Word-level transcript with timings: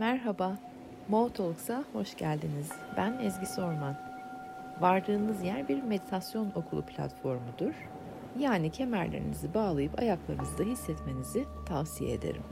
Merhaba, 0.00 0.58
Mo 1.08 1.30
hoş 1.92 2.16
geldiniz. 2.16 2.68
Ben 2.96 3.18
Ezgi 3.18 3.46
Sorman. 3.46 3.96
Vardığınız 4.80 5.42
yer 5.42 5.68
bir 5.68 5.82
meditasyon 5.82 6.52
okulu 6.54 6.86
platformudur. 6.86 7.74
Yani 8.38 8.70
kemerlerinizi 8.70 9.54
bağlayıp 9.54 9.98
ayaklarınızda 9.98 10.62
hissetmenizi 10.62 11.44
tavsiye 11.66 12.12
ederim. 12.12 12.42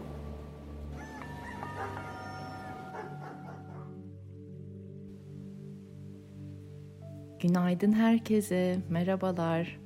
Günaydın 7.41 7.93
herkese, 7.93 8.79
merhabalar. 8.89 9.81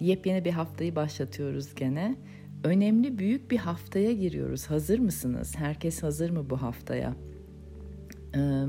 Yepyeni 0.00 0.44
bir 0.44 0.52
haftayı 0.52 0.96
başlatıyoruz 0.96 1.74
gene. 1.74 2.16
Önemli 2.64 3.18
büyük 3.18 3.50
bir 3.50 3.56
haftaya 3.56 4.12
giriyoruz. 4.12 4.66
Hazır 4.66 4.98
mısınız? 4.98 5.54
Herkes 5.56 6.02
hazır 6.02 6.30
mı 6.30 6.50
bu 6.50 6.62
haftaya? 6.62 7.14
Ee, 8.34 8.64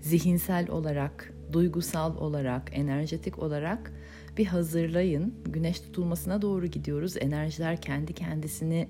zihinsel 0.00 0.70
olarak, 0.70 1.34
duygusal 1.52 2.16
olarak, 2.16 2.70
enerjetik 2.72 3.38
olarak 3.38 3.92
bir 4.38 4.46
hazırlayın. 4.46 5.34
Güneş 5.44 5.80
tutulmasına 5.80 6.42
doğru 6.42 6.66
gidiyoruz. 6.66 7.16
Enerjiler 7.20 7.80
kendi 7.80 8.12
kendisini 8.12 8.88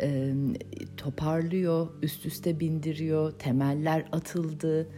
e, 0.00 0.34
toparlıyor, 0.96 1.88
üst 2.02 2.26
üste 2.26 2.60
bindiriyor, 2.60 3.32
temeller 3.32 4.08
atıldı. 4.12 4.88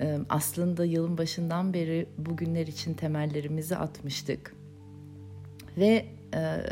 E, 0.00 0.18
aslında 0.28 0.84
yılın 0.84 1.18
başından 1.18 1.74
beri 1.74 2.06
bugünler 2.18 2.66
için 2.66 2.94
temellerimizi 2.94 3.76
atmıştık. 3.76 4.54
Ve 5.76 6.06
e, 6.34 6.62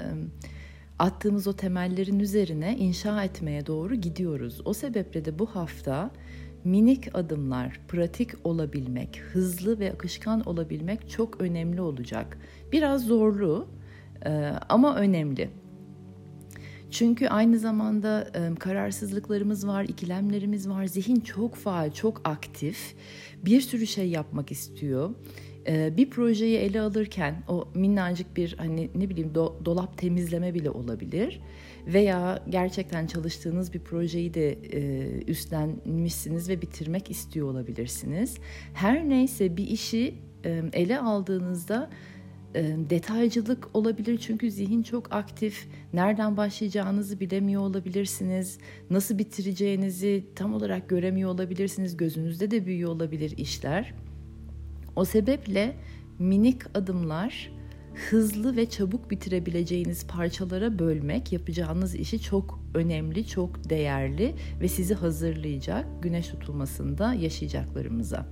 attığımız 1.00 1.46
o 1.46 1.52
temellerin 1.52 2.20
üzerine 2.20 2.76
inşa 2.76 3.24
etmeye 3.24 3.66
doğru 3.66 3.94
gidiyoruz. 3.94 4.60
O 4.64 4.72
sebeple 4.72 5.24
de 5.24 5.38
bu 5.38 5.46
hafta 5.46 6.10
minik 6.64 7.14
adımlar, 7.14 7.80
pratik 7.88 8.30
olabilmek, 8.44 9.22
hızlı 9.32 9.78
ve 9.78 9.92
akışkan 9.92 10.40
olabilmek 10.40 11.10
çok 11.10 11.40
önemli 11.40 11.80
olacak. 11.80 12.38
Biraz 12.72 13.06
zorlu 13.06 13.68
e, 14.26 14.30
ama 14.68 14.96
önemli. 14.96 15.50
Çünkü 16.90 17.28
aynı 17.28 17.58
zamanda 17.58 18.30
e, 18.34 18.54
kararsızlıklarımız 18.54 19.66
var, 19.66 19.84
ikilemlerimiz 19.84 20.68
var. 20.68 20.86
Zihin 20.86 21.20
çok 21.20 21.54
faal, 21.54 21.90
çok 21.92 22.20
aktif. 22.24 22.94
Bir 23.44 23.60
sürü 23.60 23.86
şey 23.86 24.08
yapmak 24.08 24.50
istiyor. 24.50 25.10
E, 25.66 25.96
bir 25.96 26.10
projeyi 26.10 26.56
ele 26.56 26.80
alırken 26.80 27.42
o 27.48 27.68
minnacık 27.74 28.36
bir 28.36 28.54
hani 28.58 28.90
ne 28.94 29.08
bileyim 29.08 29.34
do, 29.34 29.60
dolap 29.64 29.98
temizleme 29.98 30.54
bile 30.54 30.70
olabilir 30.70 31.40
veya 31.86 32.44
gerçekten 32.48 33.06
çalıştığınız 33.06 33.74
bir 33.74 33.80
projeyi 33.80 34.34
de 34.34 34.52
e, 34.52 35.24
üstlenmişsiniz 35.24 36.48
ve 36.48 36.62
bitirmek 36.62 37.10
istiyor 37.10 37.48
olabilirsiniz. 37.48 38.38
Her 38.74 39.08
neyse 39.08 39.56
bir 39.56 39.68
işi 39.68 40.14
e, 40.44 40.62
ele 40.72 40.98
aldığınızda 40.98 41.90
e, 42.54 42.76
detaycılık 42.90 43.68
olabilir 43.74 44.18
çünkü 44.18 44.50
zihin 44.50 44.82
çok 44.82 45.12
aktif. 45.12 45.68
Nereden 45.92 46.36
başlayacağınızı 46.36 47.20
bilemiyor 47.20 47.62
olabilirsiniz. 47.62 48.58
Nasıl 48.90 49.18
bitireceğinizi 49.18 50.24
tam 50.34 50.54
olarak 50.54 50.88
göremiyor 50.88 51.30
olabilirsiniz. 51.30 51.96
Gözünüzde 51.96 52.50
de 52.50 52.66
büyüyor 52.66 52.90
olabilir 52.90 53.34
işler. 53.36 53.94
O 54.96 55.04
sebeple 55.04 55.76
minik 56.18 56.76
adımlar 56.76 57.52
hızlı 58.10 58.56
ve 58.56 58.70
çabuk 58.70 59.10
bitirebileceğiniz 59.10 60.06
parçalara 60.06 60.78
bölmek 60.78 61.32
yapacağınız 61.32 61.94
işi 61.94 62.22
çok 62.22 62.60
önemli, 62.74 63.26
çok 63.26 63.70
değerli 63.70 64.34
ve 64.60 64.68
sizi 64.68 64.94
hazırlayacak 64.94 66.02
güneş 66.02 66.28
tutulmasında 66.28 67.14
yaşayacaklarımıza. 67.14 68.26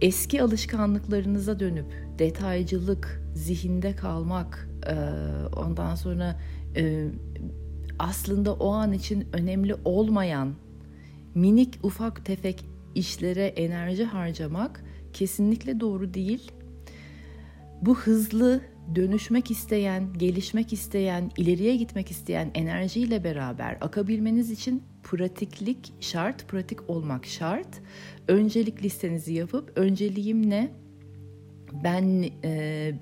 Eski 0.00 0.42
alışkanlıklarınıza 0.42 1.60
dönüp 1.60 1.86
detaycılık, 2.18 3.22
zihinde 3.34 3.96
kalmak, 3.96 4.68
ondan 5.56 5.94
sonra 5.94 6.40
aslında 7.98 8.54
o 8.54 8.72
an 8.72 8.92
için 8.92 9.28
önemli 9.32 9.74
olmayan 9.84 10.54
minik 11.34 11.78
ufak 11.82 12.24
tefek 12.24 12.64
işlere 12.94 13.46
enerji 13.46 14.04
harcamak 14.04 14.84
kesinlikle 15.16 15.80
doğru 15.80 16.14
değil. 16.14 16.52
Bu 17.82 17.98
hızlı 17.98 18.60
dönüşmek 18.94 19.50
isteyen, 19.50 20.12
gelişmek 20.12 20.72
isteyen, 20.72 21.30
ileriye 21.36 21.76
gitmek 21.76 22.10
isteyen 22.10 22.50
enerjiyle 22.54 23.24
beraber 23.24 23.78
akabilmeniz 23.80 24.50
için 24.50 24.82
pratiklik 25.02 25.92
şart, 26.00 26.48
pratik 26.48 26.90
olmak 26.90 27.26
şart. 27.26 27.68
Öncelik 28.28 28.82
listenizi 28.82 29.34
yapıp 29.34 29.72
önceliğim 29.76 30.50
ne? 30.50 30.70
Ben 31.84 32.30
e, 32.44 32.92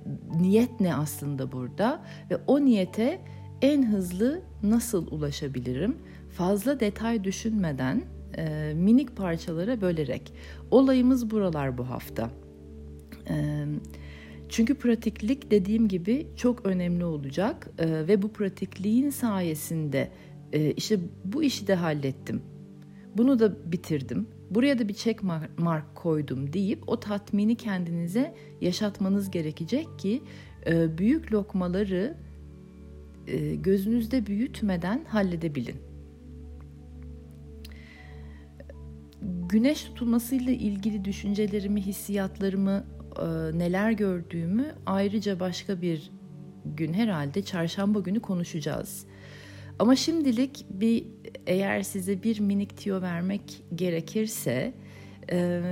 niyet 0.41 0.81
ne 0.81 0.95
aslında 0.95 1.53
burada 1.53 2.05
ve 2.31 2.37
o 2.47 2.65
niyete 2.65 3.21
en 3.63 3.93
hızlı 3.93 4.43
nasıl 4.63 5.07
ulaşabilirim? 5.07 5.99
Fazla 6.31 6.81
detay 6.81 7.25
düşünmeden 7.25 8.03
e, 8.39 8.75
minik 8.75 9.17
parçalara 9.17 9.81
bölerek. 9.81 10.33
Olayımız 10.71 11.31
buralar 11.31 11.79
bu 11.79 11.91
hafta. 11.91 12.31
E, 13.31 13.65
çünkü 14.49 14.75
pratiklik 14.75 15.51
dediğim 15.51 15.89
gibi 15.89 16.27
çok 16.37 16.67
önemli 16.67 17.05
olacak 17.05 17.71
e, 17.79 18.09
ve 18.09 18.23
bu 18.23 18.33
pratikliğin 18.33 19.11
sayesinde 19.11 20.11
e, 20.53 20.71
işte 20.71 20.99
bu 21.25 21.43
işi 21.43 21.67
de 21.67 21.75
hallettim. 21.75 22.43
Bunu 23.17 23.39
da 23.39 23.73
bitirdim. 23.73 24.27
Buraya 24.51 24.79
da 24.79 24.89
bir 24.89 24.95
check 24.95 25.23
mark 25.59 25.95
koydum 25.95 26.53
deyip 26.53 26.89
o 26.89 27.01
tatmini 27.01 27.57
kendinize 27.57 28.35
yaşatmanız 28.61 29.31
gerekecek 29.31 29.99
ki 29.99 30.23
e, 30.67 30.99
büyük 30.99 31.33
lokmaları 31.33 32.17
e, 33.27 33.55
gözünüzde 33.55 34.27
büyütmeden 34.27 35.05
halledebilin. 35.05 35.94
Güneş 39.55 39.85
tutulmasıyla 39.85 40.53
ilgili 40.53 41.05
düşüncelerimi, 41.05 41.81
hissiyatlarımı, 41.81 42.85
e, 43.19 43.25
neler 43.59 43.93
gördüğümü 43.93 44.75
ayrıca 44.87 45.41
başka 45.41 45.83
bir 45.83 46.11
gün 46.65 46.93
herhalde 46.93 47.43
çarşamba 47.43 48.01
günü 48.01 48.21
konuşacağız. 48.21 49.07
Ama 49.79 49.97
şimdilik 49.97 50.67
bir 50.71 51.07
eğer 51.47 51.83
size 51.83 52.23
bir 52.23 52.41
minik 52.41 52.77
tiyo 52.77 53.03
vermek 53.03 53.65
gerekirse 53.75 54.75
e, 55.31 55.63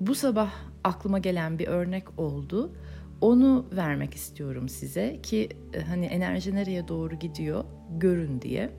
bu 0.00 0.14
sabah 0.14 0.52
aklıma 0.84 1.18
gelen 1.18 1.58
bir 1.58 1.66
örnek 1.66 2.18
oldu. 2.18 2.72
Onu 3.20 3.66
vermek 3.72 4.14
istiyorum 4.14 4.68
size 4.68 5.22
ki 5.22 5.48
e, 5.74 5.80
hani 5.80 6.06
enerji 6.06 6.54
nereye 6.54 6.88
doğru 6.88 7.18
gidiyor 7.18 7.64
görün 7.98 8.42
diye. 8.42 8.70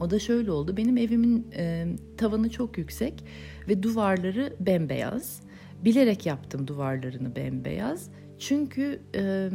O 0.00 0.10
da 0.10 0.18
şöyle 0.18 0.50
oldu. 0.50 0.76
Benim 0.76 0.96
evimin 0.96 1.46
e, 1.56 1.86
tavanı 2.16 2.50
çok 2.50 2.78
yüksek 2.78 3.24
ve 3.68 3.82
duvarları 3.82 4.56
bembeyaz. 4.60 5.40
Bilerek 5.84 6.26
yaptım 6.26 6.66
duvarlarını 6.66 7.36
bembeyaz. 7.36 8.10
Çünkü 8.38 9.00
e, 9.14 9.50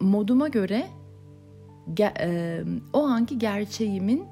moduma 0.00 0.48
göre 0.48 0.86
ge, 1.94 2.12
e, 2.20 2.62
o 2.92 3.02
anki 3.02 3.38
gerçeğimin 3.38 4.24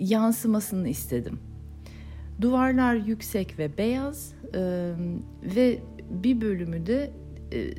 yansımasını 0.00 0.88
istedim. 0.88 1.38
Duvarlar 2.40 2.94
yüksek 2.94 3.58
ve 3.58 3.78
beyaz 3.78 4.34
e, 4.54 4.92
ve 5.56 5.78
bir 6.10 6.40
bölümü 6.40 6.86
de 6.86 7.10
e, 7.52 7.70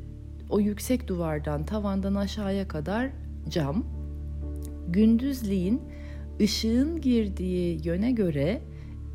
o 0.49 0.59
yüksek 0.59 1.07
duvardan 1.07 1.65
tavandan 1.65 2.15
aşağıya 2.15 2.67
kadar 2.67 3.09
cam 3.49 3.94
gündüzliğin 4.89 5.81
ışığın 6.41 7.01
girdiği 7.01 7.87
yöne 7.87 8.11
göre 8.11 8.61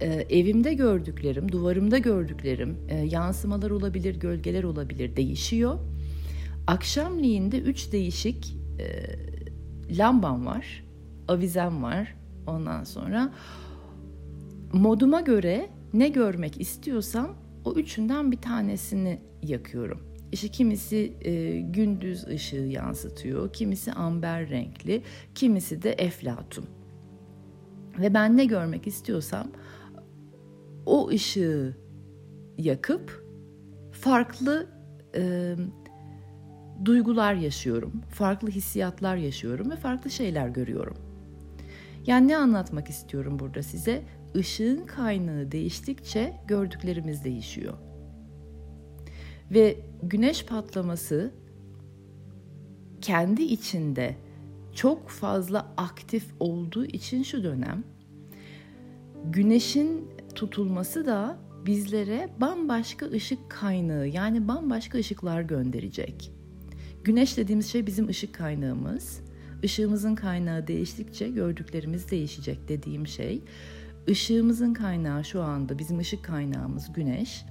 e, 0.01 0.07
evimde 0.07 0.75
gördüklerim, 0.75 1.53
duvarımda 1.53 1.99
gördüklerim, 1.99 2.77
e, 2.89 2.97
yansımalar 2.97 3.71
olabilir, 3.71 4.21
gölgeler 4.21 4.65
olabilir 4.65 5.17
değişiyor. 5.17 5.79
Akşamleyin 6.67 7.53
de 7.53 7.61
üç 7.61 7.93
değişik 7.93 8.57
e, 8.79 8.87
lambam 9.97 10.47
var, 10.47 10.85
avizem 11.29 11.83
var. 11.83 12.15
Ondan 12.47 12.85
sonra 12.85 13.33
moduma 14.73 15.21
göre 15.21 15.71
ne 15.95 16.09
görmek 16.09 16.61
istiyorsam 16.61 17.35
o 17.65 17.75
üçünden 17.75 18.33
bir 18.33 18.37
tanesini 18.37 19.21
yakıyorum. 19.43 20.10
İşte 20.33 20.49
kimisi 20.49 21.13
e, 21.21 21.61
gündüz 21.61 22.27
ışığı 22.27 22.57
yansıtıyor, 22.57 23.53
kimisi 23.53 23.93
amber 23.93 24.49
renkli, 24.49 25.03
kimisi 25.35 25.83
de 25.83 25.93
eflatun. 25.93 26.65
Ve 27.99 28.15
ben 28.15 28.37
ne 28.37 28.45
görmek 28.45 28.87
istiyorsam 28.87 29.47
o 30.87 31.09
ışığı 31.09 31.77
yakıp 32.59 33.25
farklı 33.93 34.67
e, 35.17 35.55
duygular 36.85 37.35
yaşıyorum, 37.35 37.93
farklı 38.11 38.49
hissiyatlar 38.49 39.17
yaşıyorum 39.17 39.71
ve 39.71 39.77
farklı 39.77 40.11
şeyler 40.11 40.49
görüyorum. 40.49 40.97
Yani 42.07 42.29
ne 42.29 42.37
anlatmak 42.37 42.89
istiyorum 42.89 43.39
burada 43.39 43.63
size? 43.63 44.03
Işığın 44.35 44.87
kaynağı 44.87 45.53
değiştikçe 45.53 46.37
gördüklerimiz 46.49 47.25
değişiyor. 47.25 47.75
Ve 49.51 49.77
güneş 50.03 50.45
patlaması 50.45 51.31
kendi 53.01 53.43
içinde 53.43 54.17
çok 54.75 55.09
fazla 55.09 55.73
aktif 55.77 56.27
olduğu 56.41 56.85
için 56.85 57.23
şu 57.23 57.45
dönem 57.45 57.85
güneşin 59.25 60.09
tutulması 60.35 61.07
da 61.07 61.39
bizlere 61.67 62.29
bambaşka 62.41 63.07
ışık 63.07 63.51
kaynağı 63.51 64.09
yani 64.09 64.49
bambaşka 64.49 64.99
ışıklar 64.99 65.43
gönderecek. 65.43 66.33
Güneş 67.05 67.37
dediğimiz 67.37 67.67
şey 67.73 67.87
bizim 67.87 68.09
ışık 68.09 68.35
kaynağımız. 68.35 69.21
Işığımızın 69.63 70.15
kaynağı 70.15 70.67
değiştikçe 70.67 71.29
gördüklerimiz 71.29 72.11
değişecek 72.11 72.69
dediğim 72.69 73.07
şey. 73.07 73.43
Işığımızın 74.07 74.75
kaynağı 74.75 75.25
şu 75.25 75.43
anda 75.43 75.79
bizim 75.79 75.99
ışık 75.99 76.25
kaynağımız 76.25 76.93
güneş. 76.93 77.45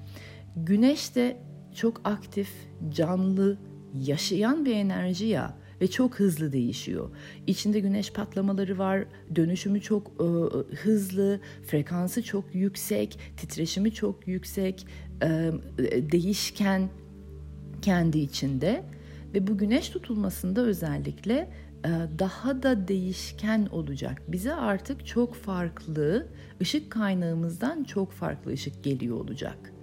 Güneş 0.56 1.16
de 1.16 1.38
çok 1.79 2.01
aktif, 2.03 2.49
canlı, 2.89 3.57
yaşayan 3.99 4.65
bir 4.65 4.75
enerji 4.75 5.25
ya 5.25 5.57
ve 5.81 5.87
çok 5.87 6.19
hızlı 6.19 6.53
değişiyor. 6.53 7.09
İçinde 7.47 7.79
güneş 7.79 8.13
patlamaları 8.13 8.77
var, 8.77 9.05
dönüşümü 9.35 9.81
çok 9.81 10.07
e, 10.07 10.25
hızlı, 10.75 11.39
frekansı 11.67 12.23
çok 12.23 12.55
yüksek, 12.55 13.19
titreşimi 13.37 13.93
çok 13.93 14.27
yüksek, 14.27 14.87
e, 15.23 15.51
değişken 16.11 16.89
kendi 17.81 18.19
içinde 18.19 18.83
ve 19.33 19.47
bu 19.47 19.57
güneş 19.57 19.89
tutulmasında 19.89 20.61
özellikle 20.61 21.49
e, 21.85 21.89
daha 22.19 22.63
da 22.63 22.87
değişken 22.87 23.65
olacak. 23.65 24.21
Bize 24.27 24.53
artık 24.53 25.05
çok 25.05 25.35
farklı 25.35 26.27
ışık 26.61 26.91
kaynağımızdan 26.91 27.83
çok 27.83 28.11
farklı 28.11 28.51
ışık 28.51 28.83
geliyor 28.83 29.17
olacak. 29.17 29.78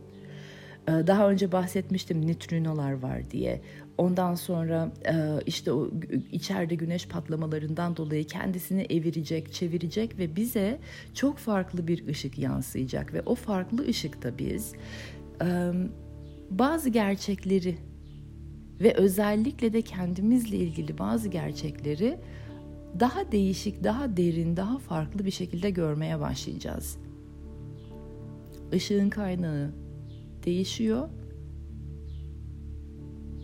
E, 0.89 1.07
daha 1.07 1.31
önce 1.31 1.53
bahsetmiştim 1.53 2.27
nötrinolar 2.27 2.93
var 2.93 3.31
diye. 3.31 3.61
Ondan 3.99 4.35
sonra 4.35 4.93
e, 5.09 5.15
işte 5.47 5.73
o 5.73 5.91
içeride 6.33 6.75
güneş 6.75 7.09
patlamalarından 7.09 7.97
dolayı 7.97 8.27
kendisini 8.27 8.83
evirecek, 8.83 9.53
çevirecek 9.53 10.19
ve 10.19 10.37
bize 10.37 10.79
çok 11.15 11.39
farklı 11.39 11.89
bir 11.89 12.07
ışık 12.07 12.39
yansıyacak 12.39 13.15
ve 13.15 13.23
o 13.27 13.35
farklı 13.35 13.87
ışıkta 13.87 14.39
biz 14.39 14.73
e, 15.43 15.73
bazı 16.51 16.89
gerçekleri 16.89 17.77
ve 18.81 18.95
özellikle 18.95 19.73
de 19.73 19.83
kendimizle 19.83 20.57
ilgili 20.57 20.99
bazı 20.99 21.29
gerçekleri 21.29 22.19
daha 23.01 23.33
değişik, 23.33 23.85
daha 23.85 24.17
derin, 24.17 24.57
daha 24.57 24.79
farklı 24.79 25.25
bir 25.25 25.31
şekilde 25.31 25.71
görmeye 25.71 26.21
başlayacağız. 26.21 26.99
Işığın 28.73 29.11
kaynağı 29.11 29.86
değişiyor 30.47 31.09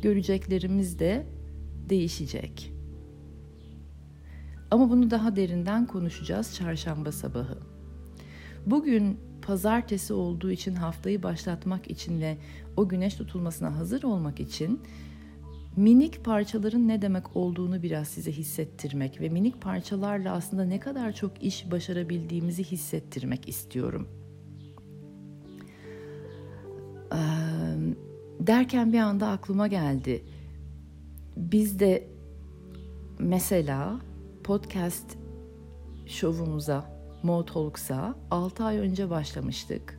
göreceklerimiz 0.03 0.99
de 0.99 1.27
değişecek. 1.89 2.73
Ama 4.71 4.91
bunu 4.91 5.11
daha 5.11 5.37
derinden 5.37 5.87
konuşacağız 5.87 6.55
çarşamba 6.55 7.13
sabahı. 7.13 7.59
Bugün 8.67 9.19
pazartesi 9.43 10.13
olduğu 10.13 10.51
için 10.51 10.75
haftayı 10.75 11.23
başlatmak 11.23 11.91
için 11.91 12.21
ve 12.21 12.37
o 12.77 12.89
güneş 12.89 13.15
tutulmasına 13.15 13.77
hazır 13.77 14.03
olmak 14.03 14.41
için 14.41 14.81
minik 15.77 16.25
parçaların 16.25 16.89
ne 16.89 17.03
demek 17.03 17.37
olduğunu 17.37 17.83
biraz 17.83 18.09
size 18.09 18.33
hissettirmek 18.33 19.21
ve 19.21 19.29
minik 19.29 19.61
parçalarla 19.61 20.33
aslında 20.33 20.65
ne 20.65 20.81
kadar 20.81 21.13
çok 21.13 21.43
iş 21.43 21.71
başarabildiğimizi 21.71 22.65
hissettirmek 22.65 23.49
istiyorum. 23.49 24.22
Derken 28.41 28.93
bir 28.93 28.99
anda 28.99 29.29
aklıma 29.29 29.67
geldi. 29.67 30.25
Biz 31.37 31.79
de 31.79 32.09
mesela 33.19 34.01
podcast 34.45 35.17
şovumuza, 36.07 36.93
Mo 37.23 37.45
Talks'a 37.45 38.15
6 38.31 38.65
ay 38.65 38.79
önce 38.79 39.11
başlamıştık. 39.11 39.99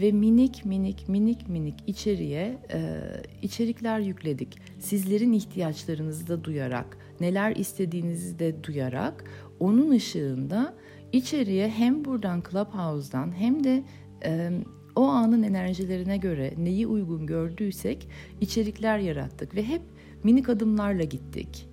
Ve 0.00 0.12
minik 0.12 0.64
minik 0.64 1.08
minik 1.08 1.48
minik 1.48 1.74
içeriye 1.86 2.58
e, 2.72 3.00
içerikler 3.42 3.98
yükledik. 3.98 4.58
Sizlerin 4.80 5.32
ihtiyaçlarınızı 5.32 6.28
da 6.28 6.44
duyarak, 6.44 6.98
neler 7.20 7.56
istediğinizi 7.56 8.38
de 8.38 8.64
duyarak 8.64 9.24
onun 9.60 9.90
ışığında 9.90 10.74
içeriye 11.12 11.68
hem 11.68 12.04
buradan 12.04 12.42
Clubhouse'dan 12.50 13.38
hem 13.38 13.64
de 13.64 13.84
e, 14.24 14.50
o 14.96 15.02
anın 15.02 15.42
enerjilerine 15.42 16.16
göre 16.16 16.54
neyi 16.58 16.86
uygun 16.86 17.26
gördüysek 17.26 18.08
içerikler 18.40 18.98
yarattık 18.98 19.54
ve 19.54 19.64
hep 19.64 19.82
minik 20.24 20.48
adımlarla 20.48 21.04
gittik. 21.04 21.68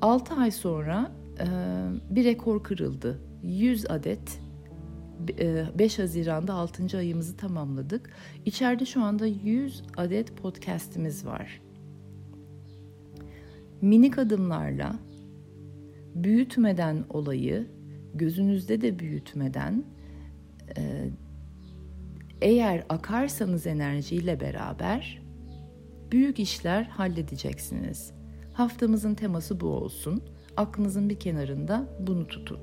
6 0.00 0.34
ay 0.34 0.50
sonra 0.50 1.12
bir 2.10 2.24
rekor 2.24 2.62
kırıldı. 2.62 3.20
100 3.42 3.90
adet 3.90 4.40
5 5.78 5.98
e, 5.98 6.02
Haziran'da 6.02 6.54
6. 6.54 6.98
ayımızı 6.98 7.36
tamamladık. 7.36 8.10
İçeride 8.44 8.84
şu 8.84 9.02
anda 9.02 9.26
100 9.26 9.82
adet 9.96 10.36
podcast'imiz 10.36 11.26
var. 11.26 11.60
Minik 13.82 14.18
adımlarla 14.18 14.96
büyütmeden 16.14 17.04
olayı, 17.10 17.66
gözünüzde 18.14 18.80
de 18.80 18.98
büyütmeden 18.98 19.84
eğer 22.44 22.84
akarsanız 22.88 23.66
enerjiyle 23.66 24.40
beraber 24.40 25.22
büyük 26.12 26.38
işler 26.38 26.82
halledeceksiniz. 26.82 28.12
Haftamızın 28.52 29.14
teması 29.14 29.60
bu 29.60 29.66
olsun. 29.66 30.22
Aklınızın 30.56 31.10
bir 31.10 31.18
kenarında 31.18 31.88
bunu 32.00 32.26
tutun. 32.26 32.58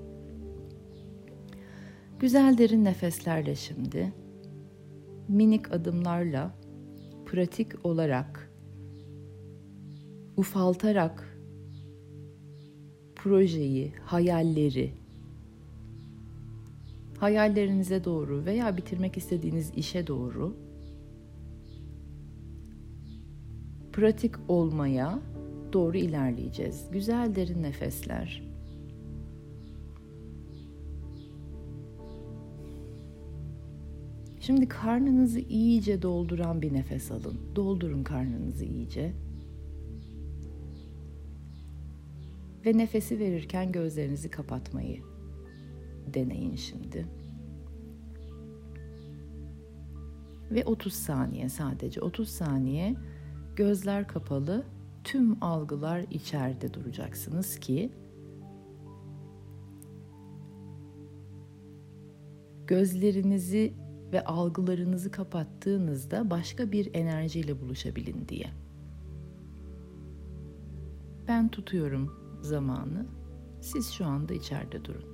Güzel 2.20 2.58
derin 2.58 2.86
nefeslerle 2.86 3.56
şimdi 3.56 4.14
minik 5.28 5.72
adımlarla 5.72 6.56
pratik 7.26 7.86
olarak 7.86 8.52
ufaltarak 10.38 11.38
projeyi, 13.16 13.94
hayalleri, 14.06 14.94
hayallerinize 17.22 18.04
doğru 18.04 18.46
veya 18.46 18.78
bitirmek 18.78 19.18
istediğiniz 19.18 19.72
işe 19.76 20.08
doğru 20.08 20.56
pratik 23.94 24.36
olmaya 24.48 25.20
doğru 25.74 25.98
ilerleyeceğiz. 25.98 26.88
Güzel 26.92 27.36
derin 27.36 27.64
nefesler. 27.64 28.44
Şimdi 34.40 34.68
karnınızı 34.68 35.40
iyice 35.40 36.02
dolduran 36.02 36.62
bir 36.62 36.74
nefes 36.74 37.12
alın. 37.12 37.38
Doldurun 37.56 38.04
karnınızı 38.04 38.66
iyice. 38.66 39.14
Ve 42.66 42.78
nefesi 42.78 43.20
verirken 43.20 43.72
gözlerinizi 43.72 44.30
kapatmayı 44.30 45.11
deneyin 46.08 46.56
şimdi. 46.56 47.08
Ve 50.52 50.66
30 50.66 50.94
saniye 50.94 51.50
sadece 51.50 52.02
30 52.02 52.30
saniye 52.30 52.96
gözler 53.56 54.08
kapalı 54.08 54.66
tüm 55.04 55.44
algılar 55.44 56.06
içeride 56.12 56.74
duracaksınız 56.74 57.60
ki 57.60 57.92
gözlerinizi 62.68 63.74
ve 64.12 64.24
algılarınızı 64.24 65.12
kapattığınızda 65.12 66.30
başka 66.30 66.72
bir 66.72 66.90
enerjiyle 66.94 67.62
buluşabilin 67.62 68.28
diye. 68.28 68.50
Ben 71.28 71.50
tutuyorum 71.50 72.12
zamanı. 72.42 73.06
Siz 73.62 73.92
şu 73.92 74.06
anda 74.06 74.34
içeride 74.34 74.86
durun. 74.86 75.11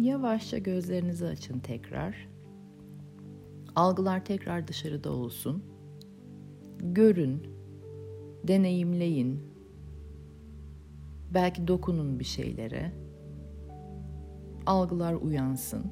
Yavaşça 0.00 0.58
gözlerinizi 0.58 1.26
açın 1.26 1.58
tekrar. 1.58 2.28
Algılar 3.76 4.24
tekrar 4.24 4.68
dışarıda 4.68 5.12
olsun. 5.12 5.64
Görün, 6.78 7.46
deneyimleyin. 8.48 9.40
Belki 11.34 11.68
dokunun 11.68 12.18
bir 12.18 12.24
şeylere. 12.24 12.92
Algılar 14.66 15.14
uyansın. 15.14 15.84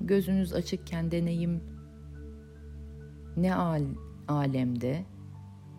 Gözünüz 0.00 0.52
açıkken 0.52 1.10
deneyim 1.10 1.62
ne 3.36 3.54
al 3.54 3.82
alemde? 4.28 5.04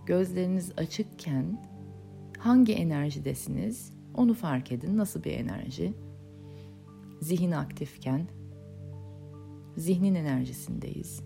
Gözleriniz 0.06 0.72
açıkken 0.78 1.64
hangi 2.40 2.74
enerjidesiniz? 2.74 3.97
Onu 4.18 4.34
fark 4.34 4.72
edin. 4.72 4.98
Nasıl 4.98 5.24
bir 5.24 5.32
enerji? 5.32 5.94
Zihin 7.22 7.52
aktifken 7.52 8.28
zihnin 9.78 10.16
enerjisindeyiz. 10.16 11.22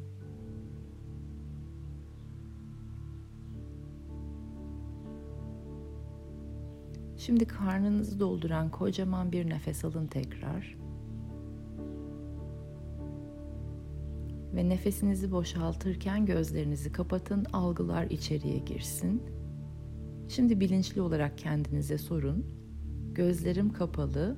Şimdi 7.17 7.45
karnınızı 7.45 8.19
dolduran 8.19 8.71
kocaman 8.71 9.31
bir 9.31 9.49
nefes 9.49 9.85
alın 9.85 10.07
tekrar. 10.07 10.77
Ve 14.55 14.69
nefesinizi 14.69 15.31
boşaltırken 15.31 16.25
gözlerinizi 16.25 16.91
kapatın, 16.91 17.45
algılar 17.53 18.03
içeriye 18.03 18.57
girsin. 18.57 19.23
Şimdi 20.27 20.59
bilinçli 20.59 21.01
olarak 21.01 21.37
kendinize 21.37 21.97
sorun. 21.97 22.60
Gözlerim 23.15 23.73
kapalı, 23.73 24.37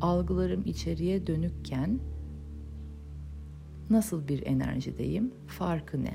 algılarım 0.00 0.62
içeriye 0.66 1.26
dönükken 1.26 2.00
nasıl 3.90 4.28
bir 4.28 4.46
enerjideyim? 4.46 5.34
Farkı 5.46 6.04
ne? 6.04 6.14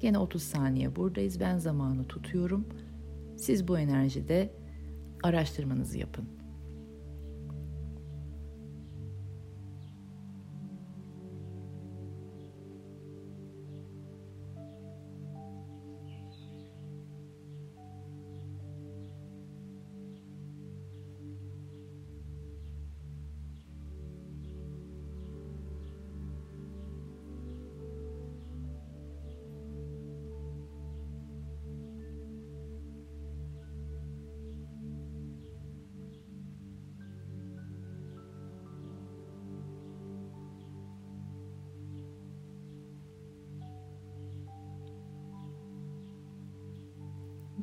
Gene 0.00 0.18
30 0.18 0.42
saniye 0.42 0.96
buradayız. 0.96 1.40
Ben 1.40 1.58
zamanı 1.58 2.04
tutuyorum. 2.04 2.66
Siz 3.36 3.68
bu 3.68 3.78
enerjide 3.78 4.50
araştırmanızı 5.22 5.98
yapın. 5.98 6.24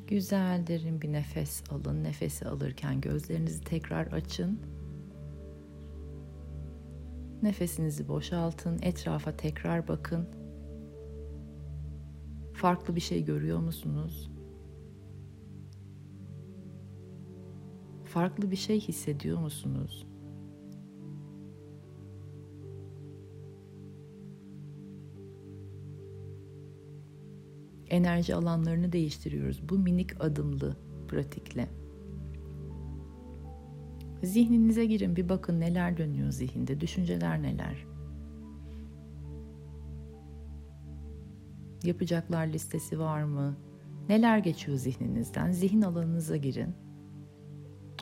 Güzel 0.08 0.68
derin 0.68 1.02
bir 1.02 1.12
nefes 1.12 1.64
alın. 1.72 2.04
Nefesi 2.04 2.48
alırken 2.48 3.02
gözlerinizi 3.02 3.62
tekrar 3.62 4.08
açın. 4.08 4.60
Nefesinizi 7.42 8.08
boşaltın. 8.08 8.80
Etrafa 8.82 9.38
tekrar 9.38 9.88
bakın. 9.88 10.28
Farklı 12.54 12.96
bir 12.96 13.02
şey 13.02 13.26
görüyor 13.26 13.60
musunuz? 13.60 14.32
Farklı 18.04 18.52
bir 18.52 18.56
şey 18.56 18.80
hissediyor 18.80 19.40
musunuz? 19.40 20.08
Enerji 27.94 28.36
alanlarını 28.36 28.92
değiştiriyoruz 28.92 29.70
bu 29.70 29.80
minik 29.80 30.24
adımlı 30.24 30.78
pratikle. 31.08 31.70
Zihninize 34.24 34.86
girin 34.86 35.16
bir 35.16 35.30
bakın 35.30 35.60
neler 35.60 35.98
dönüyor 35.98 36.32
zihinde, 36.32 36.82
düşünceler 36.82 37.42
neler. 37.42 37.86
Yapacaklar 41.84 42.48
listesi 42.48 43.00
var 43.00 43.24
mı? 43.24 43.58
Neler 44.10 44.38
geçiyor 44.38 44.78
zihninizden? 44.78 45.52
Zihin 45.52 45.82
alanınıza 45.82 46.38
girin. 46.38 46.76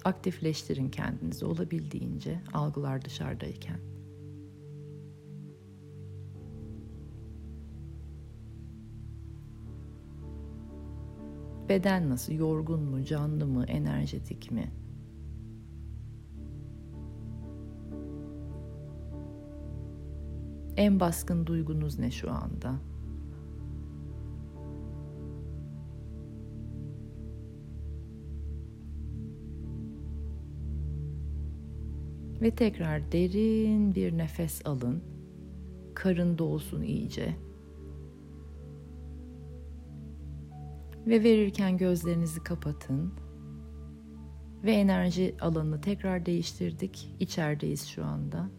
Aktifleştirin 0.06 0.90
kendinizi 0.90 1.46
olabildiğince 1.46 2.42
algılar 2.54 3.06
dışarıdayken. 3.06 3.80
Beden 11.72 12.10
nasıl? 12.10 12.34
Yorgun 12.34 12.84
mu, 12.84 13.04
canlı 13.04 13.48
mı, 13.48 13.66
enerjetik 13.68 14.51
mi? 14.51 14.72
En 20.78 21.00
baskın 21.00 21.46
duygunuz 21.46 22.00
ne 22.00 22.12
şu 22.12 22.32
anda? 22.32 22.75
Ve 32.42 32.56
tekrar 32.56 33.12
derin 33.12 33.96
bir 33.96 34.18
nefes 34.18 34.66
alın. 34.66 35.04
Karın 35.94 36.38
dolsun 36.38 36.82
iyice. 36.82 37.36
Ve 41.08 41.24
verirken 41.24 41.77
gözlerinizi 41.77 42.43
kapatın. 42.43 43.13
Ve 44.63 44.72
enerji 44.72 45.36
alanını 45.41 45.81
tekrar 45.81 46.25
değiştirdik. 46.25 47.15
İçerideyiz 47.20 47.88
şu 47.88 48.05
anda. 48.05 48.50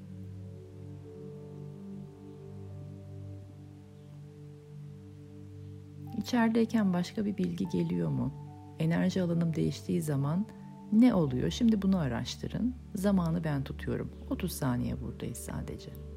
İçerideyken 6.18 6.92
başka 6.92 7.24
bir 7.24 7.36
bilgi 7.36 7.68
geliyor 7.68 8.08
mu? 8.08 8.34
Enerji 8.78 9.22
alanım 9.22 9.54
değiştiği 9.54 10.02
zaman 10.02 10.46
ne 10.92 11.14
oluyor? 11.14 11.50
Şimdi 11.50 11.82
bunu 11.82 11.98
araştırın. 11.98 12.74
Zamanı 12.94 13.44
ben 13.44 13.64
tutuyorum. 13.64 14.10
30 14.30 14.52
saniye 14.52 15.00
buradayız 15.00 15.38
sadece. 15.38 16.11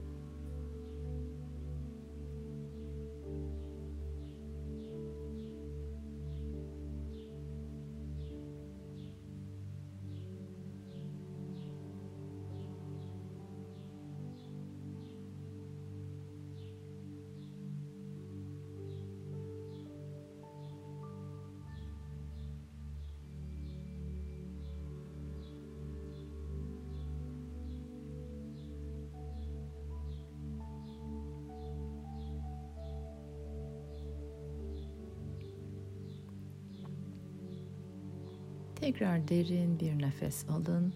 Tekrar 38.86 39.27
derin 39.27 39.80
bir 39.80 40.01
nefes 40.01 40.50
alın. 40.50 40.94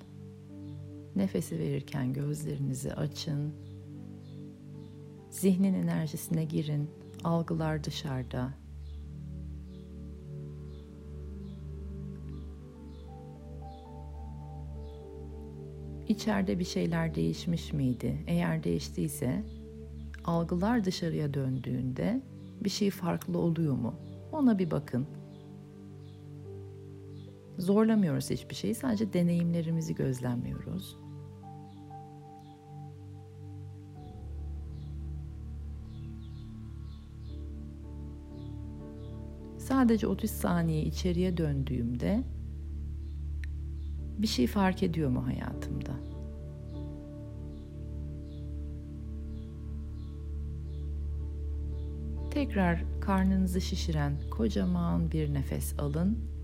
Nefesi 1.15 1.59
verirken 1.59 2.13
gözlerinizi 2.13 2.93
açın. 2.93 3.53
Zihnin 5.29 5.73
enerjisine 5.73 6.45
girin. 6.45 6.89
Algılar 7.23 7.83
dışarıda. 7.83 8.53
İçeride 16.07 16.59
bir 16.59 16.65
şeyler 16.65 17.15
değişmiş 17.15 17.73
miydi? 17.73 18.23
Eğer 18.27 18.63
değiştiyse 18.63 19.43
algılar 20.25 20.85
dışarıya 20.85 21.33
döndüğünde 21.33 22.21
bir 22.63 22.69
şey 22.69 22.89
farklı 22.89 23.37
oluyor 23.37 23.73
mu? 23.73 23.93
Ona 24.31 24.59
bir 24.59 24.71
bakın. 24.71 25.18
Zorlamıyoruz 27.59 28.29
hiçbir 28.29 28.55
şeyi, 28.55 28.75
sadece 28.75 29.13
deneyimlerimizi 29.13 29.95
gözlemliyoruz. 29.95 30.97
Sadece 39.57 40.07
30 40.07 40.31
saniye 40.31 40.83
içeriye 40.83 41.37
döndüğümde 41.37 42.23
bir 44.17 44.27
şey 44.27 44.47
fark 44.47 44.83
ediyor 44.83 45.09
mu 45.09 45.27
hayatımda? 45.27 45.91
Tekrar 52.31 52.83
karnınızı 53.01 53.61
şişiren 53.61 54.13
kocaman 54.29 55.11
bir 55.11 55.33
nefes 55.33 55.79
alın. 55.79 56.38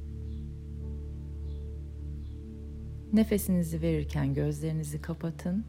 Nefesinizi 3.16 3.82
verirken 3.82 4.34
gözlerinizi 4.34 5.02
kapatın. 5.02 5.66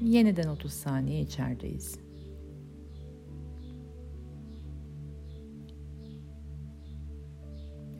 Yeniden 0.00 0.48
30 0.48 0.72
saniye 0.72 1.20
içerideyiz. 1.20 1.98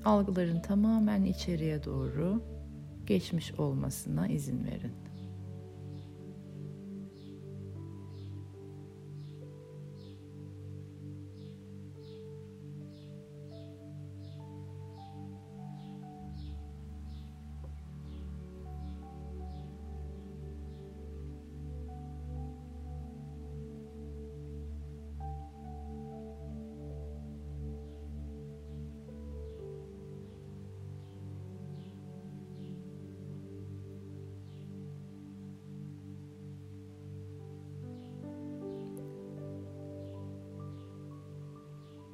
Algıların 0.04 0.62
tamamen 0.62 1.24
içeriye 1.24 1.84
doğru 1.84 2.42
geçmiş 3.06 3.52
olmasına 3.52 4.28
izin 4.28 4.64
verin. 4.64 4.92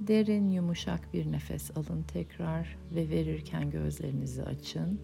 Derin 0.08 0.50
yumuşak 0.50 1.14
bir 1.14 1.32
nefes 1.32 1.76
alın 1.76 2.02
tekrar 2.02 2.76
ve 2.94 3.10
verirken 3.10 3.70
gözlerinizi 3.70 4.42
açın. 4.42 5.00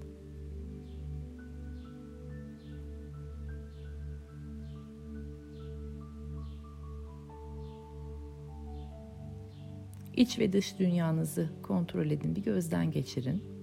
İç 10.16 10.38
ve 10.38 10.52
dış 10.52 10.78
dünyanızı 10.78 11.50
kontrol 11.62 12.06
edin, 12.06 12.36
bir 12.36 12.42
gözden 12.42 12.90
geçirin. 12.90 13.53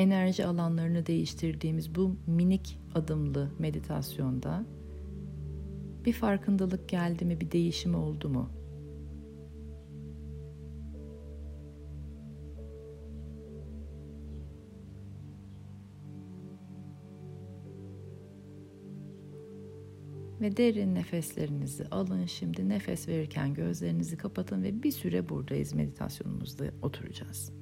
Enerji 0.00 0.46
alanlarını 0.46 1.06
değiştirdiğimiz 1.06 1.94
bu 1.94 2.16
minik 2.26 2.78
adımlı 2.94 3.50
meditasyonda 3.58 4.64
bir 6.04 6.12
farkındalık 6.12 6.88
geldi 6.88 7.24
mi, 7.24 7.40
bir 7.40 7.50
değişim 7.50 7.94
oldu 7.94 8.28
mu? 8.28 8.50
Ve 20.40 20.56
derin 20.56 20.94
nefeslerinizi 20.94 21.86
alın. 21.86 22.26
Şimdi 22.26 22.68
nefes 22.68 23.08
verirken 23.08 23.54
gözlerinizi 23.54 24.16
kapatın 24.16 24.62
ve 24.62 24.82
bir 24.82 24.92
süre 24.92 25.28
buradayız 25.28 25.72
meditasyonumuzda 25.72 26.64
oturacağız. 26.82 27.52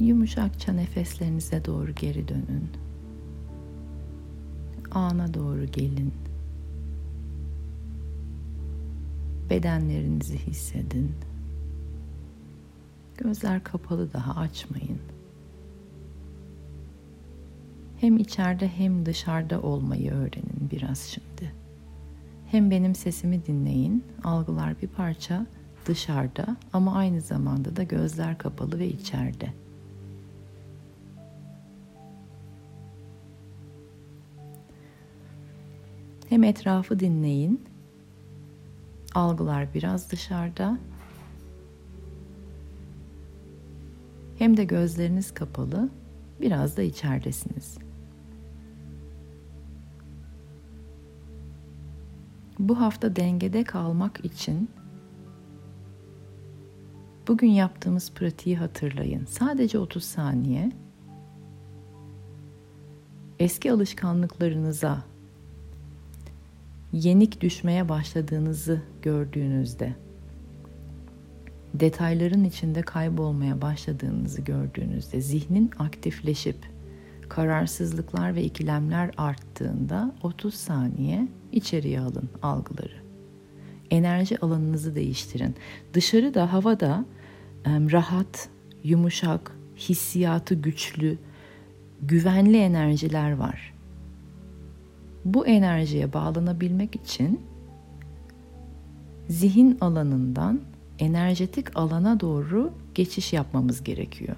Yumuşakça 0.00 0.72
nefeslerinize 0.72 1.64
doğru 1.64 1.94
geri 1.94 2.28
dönün. 2.28 2.70
Ana 4.90 5.34
doğru 5.34 5.66
gelin. 5.66 6.14
Bedenlerinizi 9.50 10.38
hissedin. 10.38 11.12
Gözler 13.18 13.64
kapalı 13.64 14.12
daha 14.12 14.40
açmayın. 14.40 14.98
Hem 18.00 18.16
içeride 18.16 18.68
hem 18.68 19.06
dışarıda 19.06 19.62
olmayı 19.62 20.12
öğrenin 20.12 20.70
biraz 20.72 20.98
şimdi. 20.98 21.52
Hem 22.46 22.70
benim 22.70 22.94
sesimi 22.94 23.46
dinleyin, 23.46 24.04
algılar 24.24 24.82
bir 24.82 24.88
parça 24.88 25.46
dışarıda 25.86 26.56
ama 26.72 26.94
aynı 26.94 27.20
zamanda 27.20 27.76
da 27.76 27.82
gözler 27.82 28.38
kapalı 28.38 28.78
ve 28.78 28.88
içeride. 28.88 29.52
Hem 36.30 36.44
etrafı 36.44 37.00
dinleyin. 37.00 37.64
Algılar 39.14 39.74
biraz 39.74 40.12
dışarıda. 40.12 40.78
Hem 44.38 44.56
de 44.56 44.64
gözleriniz 44.64 45.34
kapalı, 45.34 45.90
biraz 46.40 46.76
da 46.76 46.82
içeridesiniz. 46.82 47.78
Bu 52.58 52.80
hafta 52.80 53.16
dengede 53.16 53.64
kalmak 53.64 54.24
için 54.24 54.70
bugün 57.28 57.50
yaptığımız 57.50 58.12
pratiği 58.12 58.56
hatırlayın. 58.56 59.24
Sadece 59.24 59.78
30 59.78 60.04
saniye 60.04 60.72
eski 63.38 63.72
alışkanlıklarınıza 63.72 65.09
yenik 66.92 67.40
düşmeye 67.40 67.88
başladığınızı 67.88 68.82
gördüğünüzde 69.02 69.94
detayların 71.74 72.44
içinde 72.44 72.82
kaybolmaya 72.82 73.62
başladığınızı 73.62 74.42
gördüğünüzde 74.42 75.20
zihnin 75.20 75.70
aktifleşip 75.78 76.56
kararsızlıklar 77.28 78.34
ve 78.34 78.42
ikilemler 78.42 79.10
arttığında 79.16 80.14
30 80.22 80.54
saniye 80.54 81.28
içeriye 81.52 82.00
alın 82.00 82.30
algıları. 82.42 83.00
Enerji 83.90 84.40
alanınızı 84.40 84.94
değiştirin. 84.94 85.54
Dışarıda 85.94 86.52
havada 86.52 87.04
rahat, 87.66 88.48
yumuşak, 88.84 89.52
hissiyatı 89.76 90.54
güçlü, 90.54 91.18
güvenli 92.02 92.56
enerjiler 92.58 93.32
var. 93.32 93.74
Bu 95.24 95.46
enerjiye 95.46 96.12
bağlanabilmek 96.12 96.94
için 96.94 97.40
zihin 99.28 99.78
alanından 99.80 100.60
enerjetik 100.98 101.76
alana 101.76 102.20
doğru 102.20 102.72
geçiş 102.94 103.32
yapmamız 103.32 103.84
gerekiyor. 103.84 104.36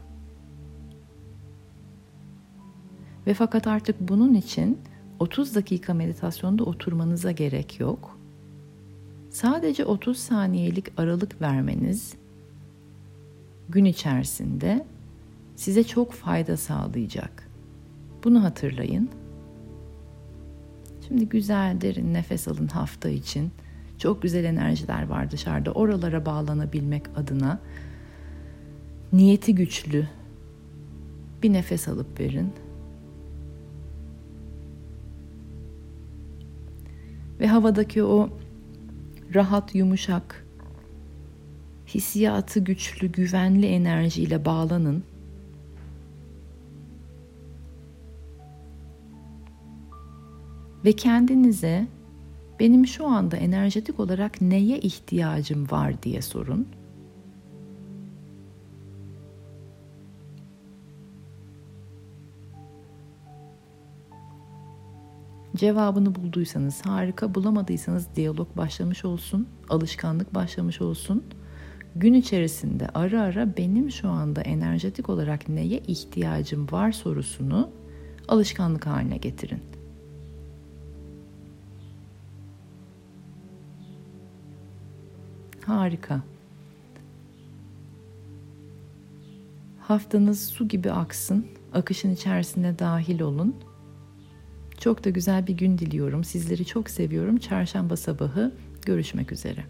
Ve 3.27 3.35
fakat 3.35 3.67
artık 3.67 4.01
bunun 4.01 4.35
için 4.35 4.79
30 5.19 5.55
dakika 5.55 5.95
meditasyonda 5.95 6.65
oturmanıza 6.65 7.31
gerek 7.31 7.81
yok. 7.81 8.19
Sadece 9.31 9.85
30 9.85 10.19
saniyelik 10.19 10.87
aralık 10.97 11.41
vermeniz 11.41 12.15
gün 13.69 13.85
içerisinde 13.85 14.87
size 15.57 15.85
çok 15.85 16.13
fayda 16.13 16.57
sağlayacak. 16.57 17.49
Bunu 18.25 18.45
hatırlayın. 18.45 19.11
Şimdi 21.09 21.29
güzel 21.29 21.81
derin 21.81 22.15
nefes 22.15 22.49
alın 22.49 22.69
hafta 22.69 23.09
için. 23.09 23.51
Çok 23.99 24.23
güzel 24.23 24.45
enerjiler 24.45 25.09
var 25.09 25.31
dışarıda. 25.31 25.73
Oralara 25.73 26.27
bağlanabilmek 26.27 27.03
adına 27.17 27.61
niyeti 29.13 29.55
güçlü 29.55 30.09
bir 31.43 31.53
nefes 31.53 31.89
alıp 31.89 32.21
verin. 32.21 32.53
Ve 37.41 37.47
havadaki 37.47 38.05
o 38.05 38.31
rahat, 39.35 39.75
yumuşak, 39.75 40.47
hissiyatı 41.87 42.61
güçlü, 42.61 43.13
güvenli 43.13 43.67
enerjiyle 43.67 44.45
bağlanın. 44.45 45.05
Ve 50.85 50.93
kendinize 50.93 51.87
benim 52.61 52.87
şu 52.87 53.07
anda 53.07 53.37
enerjetik 53.37 54.01
olarak 54.01 54.41
neye 54.41 54.79
ihtiyacım 54.79 55.71
var 55.71 56.03
diye 56.03 56.23
sorun. 56.23 56.69
Cevabını 65.57 66.15
bulduysanız 66.15 66.87
harika, 66.87 67.35
bulamadıysanız 67.35 68.09
diyalog 68.17 68.57
başlamış 68.57 69.05
olsun, 69.05 69.49
alışkanlık 69.69 70.35
başlamış 70.35 70.81
olsun. 70.81 71.25
Gün 71.97 72.15
içerisinde 72.15 72.89
ara 72.95 73.23
ara 73.23 73.57
benim 73.57 73.91
şu 73.91 74.09
anda 74.09 74.41
enerjetik 74.41 75.09
olarak 75.09 75.49
neye 75.49 75.79
ihtiyacım 75.79 76.67
var 76.73 76.93
sorusunu 76.93 77.71
alışkanlık 78.29 78.87
haline 78.87 79.17
getirin. 79.17 79.82
Harika. 85.73 86.21
Haftanız 89.81 90.47
su 90.49 90.69
gibi 90.69 90.93
aksın. 90.93 91.47
Akışın 91.73 92.11
içerisine 92.11 92.79
dahil 92.79 93.21
olun. 93.21 93.57
Çok 94.79 95.05
da 95.05 95.11
güzel 95.11 95.47
bir 95.47 95.55
gün 95.55 95.79
diliyorum. 95.79 96.25
Sizleri 96.25 96.67
çok 96.67 96.91
seviyorum. 96.91 97.37
Çarşamba 97.37 97.97
sabahı 97.97 98.53
görüşmek 98.87 99.33
üzere. 99.33 99.65